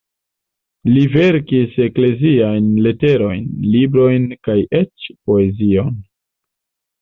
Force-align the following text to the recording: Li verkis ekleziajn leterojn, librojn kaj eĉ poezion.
Li 0.93 1.01
verkis 1.15 1.75
ekleziajn 1.87 2.71
leterojn, 2.87 3.45
librojn 3.75 4.27
kaj 4.49 4.57
eĉ 4.81 5.07
poezion. 5.13 5.95